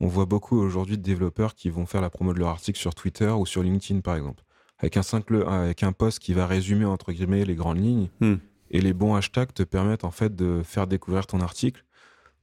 On 0.00 0.08
voit 0.08 0.26
beaucoup 0.26 0.58
aujourd'hui 0.58 0.98
de 0.98 1.02
développeurs 1.02 1.54
qui 1.54 1.70
vont 1.70 1.86
faire 1.86 2.00
la 2.00 2.10
promo 2.10 2.34
de 2.34 2.38
leur 2.38 2.48
article 2.48 2.78
sur 2.78 2.94
Twitter 2.94 3.30
ou 3.30 3.46
sur 3.46 3.62
LinkedIn, 3.62 4.00
par 4.00 4.16
exemple, 4.16 4.42
avec 4.78 4.96
un 4.96 5.02
simple, 5.02 5.44
avec 5.46 5.82
un 5.82 5.92
post 5.92 6.18
qui 6.18 6.34
va 6.34 6.46
résumer 6.46 6.84
entre 6.84 7.12
guillemets 7.12 7.44
les 7.44 7.54
grandes 7.54 7.78
lignes. 7.78 8.08
Hmm. 8.20 8.36
Et 8.70 8.80
les 8.80 8.92
bons 8.92 9.14
hashtags 9.14 9.54
te 9.54 9.62
permettent 9.62 10.04
en 10.04 10.10
fait 10.10 10.34
de 10.34 10.62
faire 10.64 10.88
découvrir 10.88 11.28
ton 11.28 11.40
article 11.40 11.84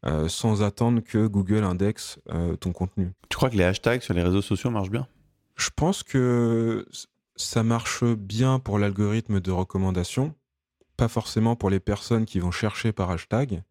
euh, 0.05 0.29
sans 0.29 0.63
attendre 0.63 1.01
que 1.01 1.27
Google 1.27 1.63
indexe 1.63 2.19
euh, 2.29 2.55
ton 2.55 2.71
contenu. 2.71 3.11
Tu 3.29 3.35
crois 3.35 3.49
que 3.49 3.57
les 3.57 3.65
hashtags 3.65 4.01
sur 4.01 4.13
les 4.13 4.23
réseaux 4.23 4.41
sociaux 4.41 4.69
marchent 4.69 4.89
bien? 4.89 5.07
Je 5.55 5.69
pense 5.75 6.03
que 6.03 6.87
ça 7.35 7.63
marche 7.63 8.03
bien 8.03 8.59
pour 8.59 8.79
l'algorithme 8.79 9.39
de 9.39 9.51
recommandation, 9.51 10.35
pas 10.97 11.07
forcément 11.07 11.55
pour 11.55 11.69
les 11.69 11.79
personnes 11.79 12.25
qui 12.25 12.39
vont 12.39 12.51
chercher 12.51 12.91
par 12.91 13.09
hashtag, 13.11 13.63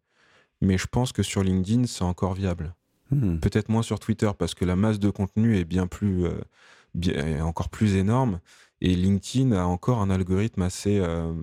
mais 0.61 0.77
je 0.77 0.87
pense 0.87 1.11
que 1.11 1.23
sur 1.23 1.43
LinkedIn, 1.43 1.85
c'est 1.85 2.03
encore 2.03 2.33
viable. 2.33 2.75
Hmm. 3.11 3.37
Peut-être 3.37 3.69
moins 3.69 3.83
sur 3.83 3.99
Twitter 3.99 4.31
parce 4.37 4.55
que 4.55 4.65
la 4.65 4.75
masse 4.75 4.99
de 4.99 5.09
contenu 5.09 5.57
est 5.57 5.65
bien 5.65 5.87
plus, 5.87 6.25
euh, 6.25 7.41
encore 7.41 7.69
plus 7.69 7.95
énorme. 7.95 8.39
Et 8.81 8.95
LinkedIn 8.95 9.51
a 9.51 9.65
encore 9.65 10.01
un 10.01 10.09
algorithme 10.09 10.61
assez 10.61 10.99
euh, 10.99 11.33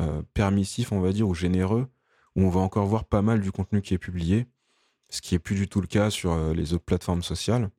euh, 0.00 0.22
permissif, 0.34 0.92
on 0.92 1.00
va 1.00 1.12
dire, 1.12 1.28
ou 1.28 1.34
généreux, 1.34 1.86
où 2.36 2.42
on 2.42 2.50
va 2.50 2.60
encore 2.60 2.86
voir 2.86 3.04
pas 3.04 3.22
mal 3.22 3.40
du 3.40 3.52
contenu 3.52 3.82
qui 3.82 3.94
est 3.94 3.98
publié, 3.98 4.46
ce 5.10 5.20
qui 5.20 5.34
est 5.34 5.38
plus 5.38 5.54
du 5.54 5.68
tout 5.68 5.80
le 5.80 5.86
cas 5.86 6.10
sur 6.10 6.54
les 6.54 6.72
autres 6.74 6.84
plateformes 6.84 7.22
sociales. 7.22 7.70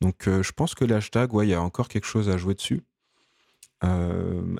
Donc 0.00 0.24
je 0.26 0.52
pense 0.52 0.74
que 0.74 0.84
l'hashtag, 0.84 1.32
ouais, 1.34 1.46
il 1.46 1.50
y 1.50 1.54
a 1.54 1.62
encore 1.62 1.88
quelque 1.88 2.06
chose 2.06 2.28
à 2.28 2.36
jouer 2.38 2.54
dessus. 2.54 2.82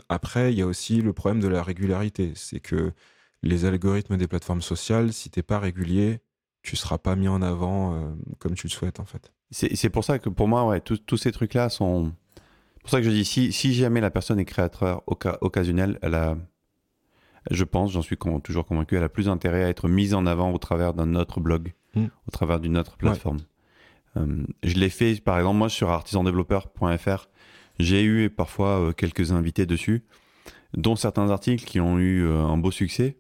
après, 0.08 0.52
il 0.52 0.58
y 0.58 0.62
a 0.62 0.66
aussi 0.66 1.00
le 1.00 1.12
problème 1.12 1.40
de 1.40 1.48
la 1.48 1.62
régularité. 1.62 2.32
C'est 2.34 2.60
que 2.60 2.92
les 3.42 3.64
algorithmes 3.64 4.16
des 4.16 4.28
plateformes 4.28 4.62
sociales, 4.62 5.12
si 5.12 5.30
t'es 5.30 5.42
pas 5.42 5.58
régulier, 5.58 6.20
tu 6.62 6.76
seras 6.76 6.98
pas 6.98 7.16
mis 7.16 7.28
en 7.28 7.42
avant 7.42 7.94
euh, 7.94 8.12
comme 8.38 8.54
tu 8.54 8.66
le 8.66 8.70
souhaites 8.70 9.00
en 9.00 9.04
fait. 9.04 9.32
C'est 9.52 9.90
pour 9.90 10.04
ça 10.04 10.20
que 10.20 10.28
pour 10.28 10.46
moi, 10.46 10.64
ouais, 10.64 10.80
tous 10.80 11.16
ces 11.16 11.32
trucs-là 11.32 11.70
sont. 11.70 12.12
C'est 12.36 12.82
pour 12.82 12.90
ça 12.90 12.98
que 12.98 13.04
je 13.04 13.10
dis, 13.10 13.24
si, 13.24 13.52
si, 13.52 13.74
jamais 13.74 14.00
la 14.00 14.10
personne 14.10 14.38
est 14.38 14.44
créateur 14.44 15.02
occasionnel, 15.06 15.98
elle 16.02 16.14
a, 16.14 16.36
je 17.50 17.64
pense, 17.64 17.90
j'en 17.90 18.00
suis 18.00 18.16
toujours 18.44 18.64
convaincu, 18.64 18.96
elle 18.96 19.02
a 19.02 19.08
plus 19.08 19.28
intérêt 19.28 19.64
à 19.64 19.68
être 19.68 19.88
mise 19.88 20.14
en 20.14 20.24
avant 20.24 20.52
au 20.52 20.58
travers 20.58 20.94
d'un 20.94 21.16
autre 21.16 21.40
blog, 21.40 21.74
hmm. 21.96 22.06
au 22.28 22.30
travers 22.30 22.60
d'une 22.60 22.78
autre 22.78 22.96
plateforme. 22.96 23.38
Euh, 23.38 23.49
je 24.16 24.74
l'ai 24.74 24.90
fait, 24.90 25.20
par 25.20 25.38
exemple, 25.38 25.58
moi 25.58 25.68
sur 25.68 25.90
artisandéveloppeur.fr, 25.90 27.28
j'ai 27.78 28.02
eu 28.02 28.30
parfois 28.30 28.80
euh, 28.80 28.92
quelques 28.92 29.32
invités 29.32 29.66
dessus, 29.66 30.04
dont 30.76 30.96
certains 30.96 31.30
articles 31.30 31.64
qui 31.64 31.80
ont 31.80 31.98
eu 31.98 32.28
un 32.28 32.56
beau 32.56 32.70
succès, 32.70 33.16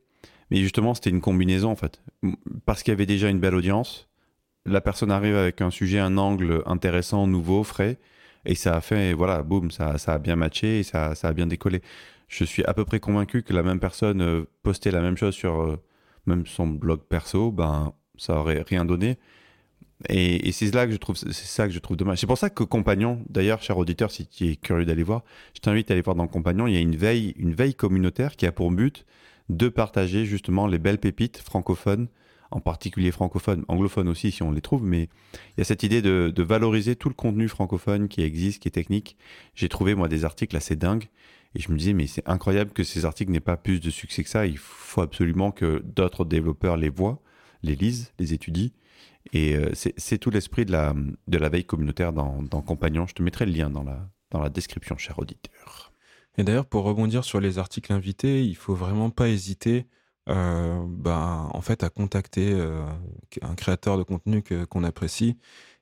mais 0.50 0.58
justement, 0.58 0.94
c'était 0.94 1.10
une 1.10 1.20
combinaison 1.20 1.70
en 1.70 1.76
fait. 1.76 2.02
Parce 2.66 2.82
qu'il 2.82 2.92
y 2.92 2.94
avait 2.94 3.06
déjà 3.06 3.28
une 3.28 3.40
belle 3.40 3.54
audience, 3.54 4.08
la 4.66 4.80
personne 4.80 5.10
arrive 5.10 5.36
avec 5.36 5.60
un 5.60 5.70
sujet, 5.70 5.98
un 5.98 6.18
angle 6.18 6.62
intéressant, 6.66 7.26
nouveau, 7.26 7.64
frais, 7.64 7.98
et 8.44 8.54
ça 8.54 8.76
a 8.76 8.80
fait, 8.80 9.12
voilà, 9.12 9.42
boum, 9.42 9.70
ça, 9.70 9.94
a 10.06 10.18
bien 10.18 10.36
matché 10.36 10.80
et 10.80 10.82
ça, 10.82 11.14
ça, 11.14 11.28
a 11.28 11.32
bien 11.32 11.46
décollé. 11.46 11.82
Je 12.28 12.44
suis 12.44 12.64
à 12.64 12.74
peu 12.74 12.84
près 12.84 13.00
convaincu 13.00 13.42
que 13.42 13.52
la 13.52 13.62
même 13.62 13.80
personne 13.80 14.22
euh, 14.22 14.44
postait 14.62 14.90
la 14.90 15.00
même 15.00 15.16
chose 15.16 15.34
sur 15.34 15.60
euh, 15.60 15.76
même 16.26 16.46
son 16.46 16.66
blog 16.66 17.00
perso, 17.00 17.50
ben 17.50 17.92
ça 18.16 18.38
aurait 18.38 18.62
rien 18.62 18.84
donné. 18.84 19.18
Et, 20.08 20.50
c'est 20.52 20.74
là 20.74 20.86
que 20.86 20.92
je 20.92 20.96
trouve, 20.96 21.16
c'est 21.16 21.32
ça 21.32 21.66
que 21.66 21.74
je 21.74 21.78
trouve 21.78 21.96
dommage. 21.96 22.18
C'est 22.18 22.26
pour 22.26 22.38
ça 22.38 22.48
que 22.48 22.64
Compagnon, 22.64 23.22
d'ailleurs, 23.28 23.62
cher 23.62 23.76
auditeur, 23.76 24.10
si 24.10 24.26
tu 24.26 24.48
es 24.48 24.56
curieux 24.56 24.86
d'aller 24.86 25.02
voir, 25.02 25.22
je 25.54 25.60
t'invite 25.60 25.90
à 25.90 25.94
aller 25.94 26.02
voir 26.02 26.16
dans 26.16 26.26
Compagnon. 26.26 26.66
Il 26.66 26.74
y 26.74 26.76
a 26.76 26.80
une 26.80 26.96
veille, 26.96 27.34
une 27.36 27.52
veille 27.52 27.74
communautaire 27.74 28.36
qui 28.36 28.46
a 28.46 28.52
pour 28.52 28.70
but 28.70 29.04
de 29.50 29.68
partager 29.68 30.24
justement 30.24 30.66
les 30.66 30.78
belles 30.78 30.98
pépites 30.98 31.38
francophones, 31.38 32.08
en 32.50 32.60
particulier 32.60 33.10
francophones, 33.10 33.64
anglophones 33.68 34.08
aussi 34.08 34.30
si 34.30 34.42
on 34.42 34.52
les 34.52 34.60
trouve, 34.60 34.84
mais 34.84 35.08
il 35.34 35.58
y 35.58 35.60
a 35.60 35.64
cette 35.64 35.82
idée 35.82 36.02
de, 36.02 36.42
valoriser 36.42 36.96
tout 36.96 37.08
le 37.08 37.14
contenu 37.14 37.48
francophone 37.48 38.08
qui 38.08 38.22
existe, 38.22 38.62
qui 38.62 38.68
est 38.68 38.72
technique. 38.72 39.16
J'ai 39.54 39.68
trouvé 39.68 39.94
moi 39.94 40.08
des 40.08 40.24
articles 40.24 40.56
assez 40.56 40.76
dingues 40.76 41.08
et 41.54 41.60
je 41.60 41.70
me 41.70 41.76
disais 41.76 41.92
mais 41.92 42.06
c'est 42.06 42.26
incroyable 42.28 42.70
que 42.70 42.84
ces 42.84 43.04
articles 43.04 43.30
n'aient 43.30 43.40
pas 43.40 43.56
plus 43.56 43.80
de 43.80 43.90
succès 43.90 44.24
que 44.24 44.30
ça. 44.30 44.46
Il 44.46 44.58
faut 44.58 45.02
absolument 45.02 45.50
que 45.50 45.82
d'autres 45.84 46.24
développeurs 46.24 46.76
les 46.76 46.88
voient, 46.88 47.20
les 47.62 47.76
lisent, 47.76 48.12
les 48.18 48.32
étudient. 48.32 48.70
Et 49.32 49.54
euh, 49.56 49.70
c'est 49.74 50.18
tout 50.18 50.30
l'esprit 50.30 50.64
de 50.64 50.72
la, 50.72 50.94
de 51.28 51.38
la 51.38 51.48
veille 51.48 51.64
communautaire 51.64 52.12
dans, 52.12 52.42
dans 52.42 52.62
Compagnon. 52.62 53.06
Je 53.06 53.14
te 53.14 53.22
mettrai 53.22 53.46
le 53.46 53.52
lien 53.52 53.70
dans 53.70 53.82
la, 53.82 54.08
dans 54.30 54.40
la 54.40 54.48
description, 54.48 54.96
cher 54.96 55.18
auditeur. 55.18 55.92
Et 56.38 56.44
d'ailleurs, 56.44 56.66
pour 56.66 56.84
rebondir 56.84 57.24
sur 57.24 57.40
les 57.40 57.58
articles 57.58 57.92
invités, 57.92 58.44
il 58.44 58.56
faut 58.56 58.74
vraiment 58.74 59.10
pas 59.10 59.28
hésiter 59.28 59.86
euh, 60.28 60.84
bah, 60.86 61.48
en 61.52 61.60
fait, 61.60 61.82
à 61.82 61.90
contacter 61.90 62.52
euh, 62.52 62.86
un 63.42 63.54
créateur 63.54 63.98
de 63.98 64.02
contenu 64.02 64.42
qu'on 64.68 64.84
apprécie 64.84 65.36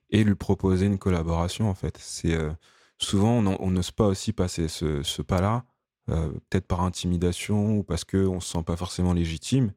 et 0.09 0.23
lui 0.23 0.35
proposer 0.35 0.87
une 0.87 0.97
collaboration. 0.97 1.69
En 1.69 1.75
fait, 1.75 1.97
c'est 1.99 2.33
euh, 2.33 2.51
souvent 2.97 3.37
on 3.37 3.71
n'ose 3.71 3.91
pas 3.91 4.07
aussi 4.07 4.33
passer 4.33 4.67
ce, 4.67 5.21
pas-là, 5.21 5.65
peut-être 6.07 6.67
par 6.67 6.81
intimidation 6.81 7.77
ou 7.77 7.83
parce 7.83 8.03
qu'on 8.05 8.39
se 8.39 8.51
sent 8.51 8.63
pas 8.63 8.75
forcément 8.75 9.13
légitime. 9.13 9.73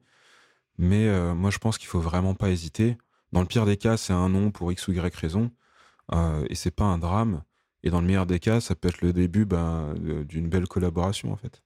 Mais 0.77 1.33
moi, 1.35 1.51
je 1.51 1.59
pense 1.59 1.77
qu'il 1.77 1.87
faut 1.87 1.99
vraiment 1.99 2.33
pas 2.35 2.49
hésiter. 2.49 2.97
Dans 3.33 3.41
le 3.41 3.47
pire 3.47 3.65
des 3.65 3.77
cas, 3.77 3.97
c'est 3.97 4.13
un 4.13 4.29
nom 4.29 4.51
pour 4.51 4.71
x 4.71 4.87
ou 4.87 4.93
y 4.93 4.99
raison, 4.99 5.51
et 6.49 6.55
c'est 6.55 6.71
pas 6.71 6.85
un 6.85 6.99
drame. 6.99 7.43
Et 7.83 7.89
dans 7.89 7.99
le 7.99 8.07
meilleur 8.07 8.25
des 8.25 8.39
cas, 8.39 8.61
ça 8.61 8.75
peut 8.75 8.87
être 8.87 9.01
le 9.01 9.11
début 9.11 9.45
ben, 9.45 9.95
d'une 10.29 10.47
belle 10.47 10.67
collaboration, 10.67 11.33
en 11.33 11.35
fait. 11.35 11.63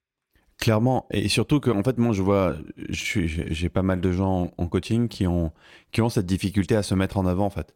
Clairement, 0.58 1.06
et 1.12 1.28
surtout 1.28 1.60
que, 1.60 1.72
fait, 1.84 1.98
moi, 2.00 2.14
je 2.14 2.24
vois, 2.24 2.56
j'ai 2.90 3.70
pas 3.70 3.84
mal 3.84 4.02
de 4.02 4.12
gens 4.12 4.52
en 4.58 4.68
coaching 4.68 5.08
qui 5.10 5.28
ont, 5.28 5.52
qui 5.92 6.02
ont 6.02 6.10
cette 6.10 6.26
difficulté 6.26 6.76
à 6.76 6.84
se 6.84 6.96
mettre 6.96 7.18
en 7.18 7.26
avant, 7.26 7.46
en 7.46 7.52
fait. 7.52 7.76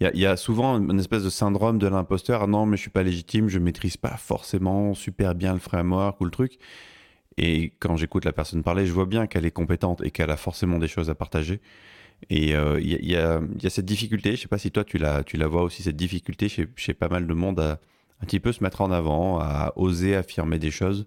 Il 0.00 0.18
y, 0.18 0.26
a, 0.26 0.36
souvent 0.36 0.78
une 0.78 0.98
espèce 0.98 1.24
de 1.24 1.30
syndrome 1.30 1.78
de 1.78 1.86
l'imposteur. 1.86 2.46
Non, 2.48 2.64
mais 2.64 2.76
je 2.78 2.82
suis 2.82 2.90
pas 2.90 3.02
légitime, 3.02 3.48
je 3.48 3.58
maîtrise 3.58 3.98
pas 3.98 4.16
forcément 4.16 4.94
super 4.94 5.34
bien 5.34 5.52
le 5.52 5.58
framework 5.58 6.20
ou 6.20 6.24
le 6.24 6.30
truc. 6.30 6.58
Et 7.36 7.74
quand 7.80 7.96
j'écoute 7.96 8.24
la 8.24 8.32
personne 8.32 8.62
parler, 8.62 8.86
je 8.86 8.92
vois 8.92 9.04
bien 9.04 9.26
qu'elle 9.26 9.44
est 9.44 9.50
compétente 9.50 10.02
et 10.02 10.10
qu'elle 10.10 10.30
a 10.30 10.38
forcément 10.38 10.78
des 10.78 10.88
choses 10.88 11.10
à 11.10 11.14
partager. 11.14 11.60
Et 12.28 12.54
euh, 12.54 12.78
il 12.80 13.04
y, 13.04 13.16
a, 13.16 13.40
cette 13.68 13.86
difficulté, 13.86 14.36
je 14.36 14.42
sais 14.42 14.48
pas 14.48 14.58
si 14.58 14.70
toi 14.70 14.84
tu 14.84 14.98
la, 14.98 15.22
vois 15.46 15.62
aussi, 15.62 15.82
cette 15.82 15.96
difficulté 15.96 16.48
chez, 16.48 16.94
pas 16.94 17.08
mal 17.08 17.26
de 17.26 17.34
monde 17.34 17.60
à 17.60 17.80
un 18.22 18.26
petit 18.26 18.40
peu 18.40 18.52
se 18.52 18.62
mettre 18.62 18.82
en 18.82 18.90
avant, 18.90 19.38
à 19.40 19.72
oser 19.76 20.14
affirmer 20.14 20.58
des 20.58 20.70
choses, 20.70 21.06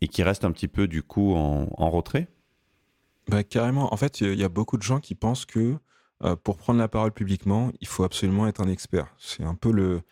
et 0.00 0.08
qui 0.08 0.22
reste 0.22 0.44
un 0.44 0.50
petit 0.50 0.68
peu 0.68 0.88
du 0.88 1.02
coup 1.02 1.34
en, 1.34 1.68
en 1.76 1.90
retrait? 1.90 2.28
Bah, 3.28 3.44
Carrément, 3.44 3.92
en 3.92 3.96
fait, 3.96 4.22
il 4.22 4.34
y 4.34 4.44
a 4.44 4.48
beaucoup 4.48 4.78
de 4.78 4.82
gens 4.82 5.00
qui 5.00 5.14
pensent 5.14 5.44
que 5.44 5.76
euh, 6.24 6.36
pour 6.36 6.56
prendre 6.56 6.78
la 6.78 6.88
parole 6.88 7.12
publiquement, 7.12 7.72
il 7.80 7.86
faut 7.86 8.04
absolument 8.04 8.46
être 8.46 8.60
un 8.60 8.68
expert. 8.68 9.14
C'est 9.18 9.44
un 9.44 9.54
peu 9.54 9.72
le... 9.72 10.02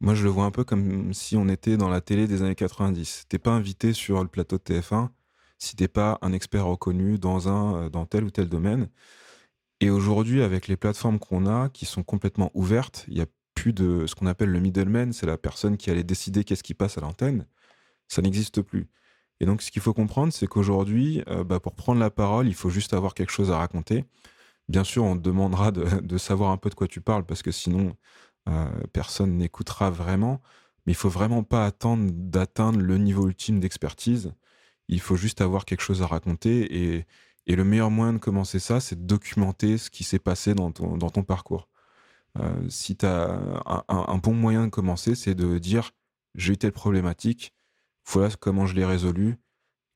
Moi, 0.00 0.14
je 0.14 0.24
le 0.24 0.30
vois 0.30 0.44
un 0.44 0.50
peu 0.50 0.64
comme 0.64 1.14
si 1.14 1.36
on 1.36 1.48
était 1.48 1.76
dans 1.76 1.88
la 1.88 2.00
télé 2.00 2.26
des 2.26 2.42
années 2.42 2.54
90. 2.54 3.26
T'es 3.28 3.38
pas 3.38 3.52
invité 3.52 3.92
sur 3.92 4.22
le 4.22 4.28
plateau 4.28 4.58
de 4.58 4.62
TF1 4.62 5.08
si 5.64 5.76
t'es 5.76 5.88
pas 5.88 6.18
un 6.22 6.32
expert 6.32 6.66
reconnu 6.66 7.18
dans 7.18 7.48
un 7.48 7.84
euh, 7.84 7.88
dans 7.90 8.06
tel 8.06 8.24
ou 8.24 8.30
tel 8.30 8.48
domaine. 8.48 8.88
Et 9.80 9.90
aujourd'hui, 9.90 10.42
avec 10.42 10.68
les 10.68 10.76
plateformes 10.76 11.18
qu'on 11.18 11.46
a, 11.46 11.68
qui 11.68 11.86
sont 11.86 12.02
complètement 12.02 12.50
ouvertes, 12.54 13.04
il 13.08 13.18
y 13.18 13.20
a 13.20 13.26
plus 13.54 13.72
de 13.72 14.06
ce 14.06 14.14
qu'on 14.14 14.26
appelle 14.26 14.50
le 14.50 14.60
middleman, 14.60 15.12
c'est 15.12 15.26
la 15.26 15.38
personne 15.38 15.76
qui 15.76 15.90
allait 15.90 16.04
décider 16.04 16.44
qu'est-ce 16.44 16.62
qui 16.62 16.74
passe 16.74 16.98
à 16.98 17.00
l'antenne. 17.00 17.46
Ça 18.08 18.22
n'existe 18.22 18.62
plus. 18.62 18.88
Et 19.40 19.46
donc, 19.46 19.62
ce 19.62 19.70
qu'il 19.70 19.82
faut 19.82 19.94
comprendre, 19.94 20.32
c'est 20.32 20.46
qu'aujourd'hui, 20.46 21.22
euh, 21.28 21.44
bah, 21.44 21.60
pour 21.60 21.74
prendre 21.74 22.00
la 22.00 22.10
parole, 22.10 22.48
il 22.48 22.54
faut 22.54 22.70
juste 22.70 22.94
avoir 22.94 23.14
quelque 23.14 23.32
chose 23.32 23.50
à 23.50 23.58
raconter. 23.58 24.04
Bien 24.68 24.84
sûr, 24.84 25.04
on 25.04 25.16
te 25.16 25.22
demandera 25.22 25.72
de, 25.72 26.18
savoir 26.18 26.50
un 26.50 26.56
peu 26.56 26.70
de 26.70 26.74
quoi 26.74 26.88
tu 26.88 27.00
parles, 27.00 27.24
parce 27.24 27.42
que 27.42 27.50
sinon, 27.50 27.96
euh, 28.48 28.68
personne 28.92 29.36
n'écoutera 29.36 29.90
vraiment. 29.90 30.40
Mais 30.86 30.92
il 30.92 30.96
faut 30.96 31.08
vraiment 31.08 31.42
pas 31.42 31.66
attendre 31.66 32.10
d'atteindre 32.12 32.80
le 32.80 32.98
niveau 32.98 33.28
ultime 33.28 33.60
d'expertise. 33.60 34.34
Il 34.88 35.00
faut 35.00 35.16
juste 35.16 35.40
avoir 35.40 35.64
quelque 35.64 35.80
chose 35.80 36.02
à 36.02 36.06
raconter. 36.06 36.96
Et, 36.96 37.06
le 37.46 37.64
meilleur 37.64 37.90
moyen 37.90 38.14
de 38.14 38.18
commencer 38.18 38.58
ça, 38.58 38.80
c'est 38.80 38.96
de 38.96 39.06
documenter 39.06 39.76
ce 39.76 39.90
qui 39.90 40.02
s'est 40.02 40.18
passé 40.18 40.54
dans 40.54 40.72
ton, 40.72 40.96
dans 40.96 41.10
ton 41.10 41.22
parcours. 41.22 41.68
Euh, 42.38 42.68
si 42.68 42.96
tu 42.96 43.06
as 43.06 43.38
un, 43.88 44.18
bon 44.18 44.34
moyen 44.34 44.64
de 44.64 44.70
commencer, 44.70 45.14
c'est 45.14 45.34
de 45.34 45.58
dire 45.58 45.90
j'ai 46.34 46.54
eu 46.54 46.56
telle 46.56 46.72
problématique, 46.72 47.52
voilà 48.06 48.30
comment 48.40 48.66
je 48.66 48.74
l'ai 48.74 48.84
résolu, 48.84 49.36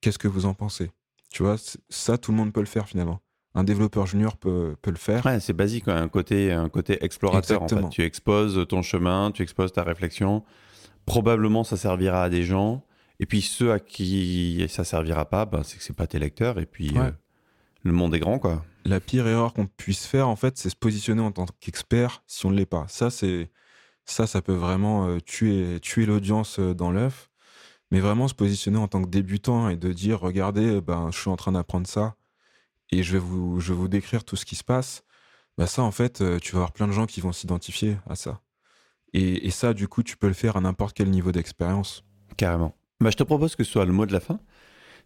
qu'est-ce 0.00 0.18
que 0.18 0.28
vous 0.28 0.44
en 0.46 0.54
pensez? 0.54 0.90
Tu 1.30 1.42
vois, 1.42 1.56
ça, 1.88 2.16
tout 2.18 2.30
le 2.30 2.36
monde 2.36 2.52
peut 2.52 2.60
le 2.60 2.66
faire 2.66 2.86
finalement. 2.86 3.20
Un 3.54 3.64
développeur 3.64 4.06
junior 4.06 4.36
peut, 4.36 4.76
peut 4.82 4.90
le 4.90 4.96
faire. 4.98 5.24
Ouais, 5.26 5.40
c'est 5.40 5.52
basique, 5.52 5.88
un 5.88 6.08
côté, 6.08 6.52
un 6.52 6.68
côté 6.68 7.02
explorateur. 7.04 7.62
En 7.62 7.68
fait. 7.68 7.88
Tu 7.90 8.02
exposes 8.02 8.66
ton 8.68 8.82
chemin, 8.82 9.32
tu 9.32 9.42
exposes 9.42 9.72
ta 9.72 9.82
réflexion. 9.82 10.44
Probablement, 11.06 11.64
ça 11.64 11.76
servira 11.76 12.22
à 12.22 12.28
des 12.28 12.44
gens. 12.44 12.84
Et 13.20 13.26
puis 13.26 13.42
ceux 13.42 13.72
à 13.72 13.80
qui 13.80 14.66
ça 14.68 14.84
servira 14.84 15.28
pas, 15.28 15.44
ben, 15.44 15.62
c'est 15.62 15.78
que 15.78 15.82
c'est 15.82 15.96
pas 15.96 16.06
tes 16.06 16.18
lecteurs. 16.18 16.58
Et 16.58 16.66
puis 16.66 16.96
euh, 16.96 17.10
le 17.82 17.92
monde 17.92 18.14
est 18.14 18.20
grand, 18.20 18.38
quoi. 18.38 18.64
La 18.84 19.00
pire 19.00 19.26
erreur 19.26 19.52
qu'on 19.52 19.66
puisse 19.66 20.06
faire, 20.06 20.28
en 20.28 20.36
fait, 20.36 20.56
c'est 20.56 20.70
se 20.70 20.76
positionner 20.76 21.20
en 21.20 21.32
tant 21.32 21.46
qu'expert 21.60 22.22
si 22.26 22.46
on 22.46 22.50
ne 22.50 22.56
l'est 22.56 22.66
pas. 22.66 22.86
Ça, 22.88 23.10
c'est 23.10 23.50
ça, 24.04 24.26
ça 24.26 24.40
peut 24.40 24.54
vraiment 24.54 25.08
euh, 25.08 25.20
tuer 25.20 25.80
tuer 25.80 26.06
l'audience 26.06 26.58
euh, 26.58 26.74
dans 26.74 26.90
l'œuf. 26.90 27.28
Mais 27.90 28.00
vraiment 28.00 28.28
se 28.28 28.34
positionner 28.34 28.76
en 28.78 28.86
tant 28.86 29.02
que 29.02 29.08
débutant 29.08 29.70
et 29.70 29.76
de 29.76 29.92
dire, 29.94 30.20
regardez, 30.20 30.82
ben, 30.82 31.10
je 31.10 31.18
suis 31.18 31.30
en 31.30 31.36
train 31.36 31.52
d'apprendre 31.52 31.86
ça 31.86 32.16
et 32.90 33.02
je 33.02 33.14
vais 33.14 33.18
vous, 33.18 33.60
je 33.60 33.72
vais 33.72 33.78
vous 33.78 33.88
décrire 33.88 34.24
tout 34.24 34.36
ce 34.36 34.44
qui 34.44 34.56
se 34.56 34.64
passe. 34.64 35.04
Bah 35.56 35.66
ça, 35.66 35.82
en 35.82 35.90
fait, 35.90 36.22
tu 36.40 36.52
vas 36.52 36.58
avoir 36.58 36.72
plein 36.72 36.86
de 36.86 36.92
gens 36.92 37.06
qui 37.06 37.22
vont 37.22 37.32
s'identifier 37.32 37.96
à 38.06 38.14
ça. 38.14 38.42
Et, 39.14 39.46
et, 39.46 39.50
ça, 39.50 39.72
du 39.72 39.88
coup, 39.88 40.02
tu 40.02 40.18
peux 40.18 40.28
le 40.28 40.34
faire 40.34 40.58
à 40.58 40.60
n'importe 40.60 40.94
quel 40.94 41.08
niveau 41.08 41.32
d'expérience. 41.32 42.04
Carrément. 42.36 42.76
Bah, 43.00 43.10
je 43.10 43.16
te 43.16 43.22
propose 43.22 43.54
que 43.54 43.62
ce 43.62 43.70
soit 43.70 43.84
le 43.84 43.92
mot 43.92 44.06
de 44.06 44.12
la 44.12 44.20
fin. 44.20 44.40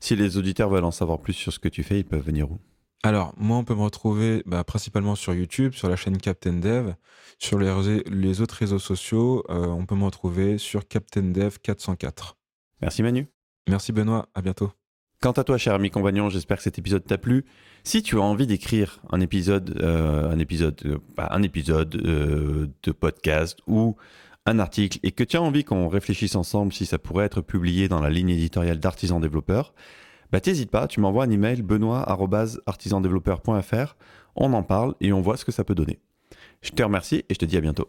Si 0.00 0.16
les 0.16 0.38
auditeurs 0.38 0.70
veulent 0.70 0.84
en 0.84 0.90
savoir 0.90 1.20
plus 1.20 1.34
sur 1.34 1.52
ce 1.52 1.58
que 1.58 1.68
tu 1.68 1.82
fais, 1.82 2.00
ils 2.00 2.04
peuvent 2.04 2.24
venir 2.24 2.50
où? 2.50 2.58
Alors, 3.02 3.34
moi, 3.36 3.56
on 3.56 3.64
peut 3.64 3.74
me 3.74 3.82
retrouver 3.82 4.42
bah, 4.46 4.64
principalement 4.64 5.14
sur 5.14 5.34
YouTube, 5.34 5.74
sur 5.74 5.88
la 5.88 5.96
chaîne 5.96 6.16
Captain 6.18 6.54
Dev. 6.54 6.94
Sur 7.38 7.58
les, 7.58 8.02
les 8.10 8.40
autres 8.40 8.54
réseaux 8.54 8.78
sociaux, 8.78 9.44
euh, 9.50 9.66
on 9.66 9.84
peut 9.84 9.96
me 9.96 10.04
retrouver 10.04 10.56
sur 10.56 10.86
Captain 10.86 11.22
Dev 11.22 11.56
404. 11.62 12.36
Merci 12.80 13.02
Manu. 13.02 13.26
Merci 13.68 13.92
Benoît, 13.92 14.28
à 14.34 14.40
bientôt. 14.40 14.72
Quant 15.20 15.32
à 15.32 15.44
toi, 15.44 15.58
cher 15.58 15.74
ami 15.74 15.90
compagnon, 15.90 16.30
j'espère 16.30 16.56
que 16.56 16.62
cet 16.62 16.78
épisode 16.78 17.04
t'a 17.04 17.18
plu. 17.18 17.44
Si 17.84 18.02
tu 18.02 18.16
as 18.16 18.22
envie 18.22 18.46
d'écrire 18.46 19.00
un 19.10 19.20
épisode, 19.20 19.76
euh, 19.80 20.30
un 20.30 20.38
épisode, 20.38 20.80
euh, 20.84 20.98
un 21.18 21.42
épisode 21.42 21.90
de 21.90 22.92
podcast 22.92 23.58
ou 23.66 23.96
un 24.46 24.58
article 24.58 24.98
et 25.02 25.12
que 25.12 25.24
tu 25.24 25.36
as 25.36 25.42
envie 25.42 25.64
qu'on 25.64 25.88
réfléchisse 25.88 26.34
ensemble 26.34 26.72
si 26.72 26.86
ça 26.86 26.98
pourrait 26.98 27.26
être 27.26 27.42
publié 27.42 27.88
dans 27.88 28.00
la 28.00 28.10
ligne 28.10 28.30
éditoriale 28.30 28.80
d'Artisan 28.80 29.20
Développeur, 29.20 29.74
bah 30.30 30.40
t'hésites 30.40 30.70
pas, 30.70 30.88
tu 30.88 31.00
m'envoies 31.00 31.24
un 31.24 31.30
email 31.30 31.62
benoît@artisandéveloppeur.fr, 31.62 33.96
on 34.34 34.52
en 34.52 34.62
parle 34.62 34.94
et 35.00 35.12
on 35.12 35.20
voit 35.20 35.36
ce 35.36 35.44
que 35.44 35.52
ça 35.52 35.64
peut 35.64 35.74
donner. 35.74 35.98
Je 36.62 36.70
te 36.70 36.82
remercie 36.82 37.24
et 37.28 37.34
je 37.34 37.38
te 37.38 37.44
dis 37.44 37.56
à 37.56 37.60
bientôt. 37.60 37.88